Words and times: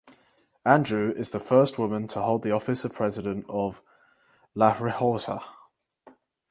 Andreu 0.65 1.11
is 1.15 1.29
the 1.29 1.39
first 1.39 1.77
woman 1.77 2.07
to 2.07 2.23
hold 2.23 2.41
the 2.41 2.49
office 2.49 2.83
of 2.83 2.91
President 2.91 3.45
of 3.47 3.83
La 4.55 4.73
Rioja. 4.79 5.43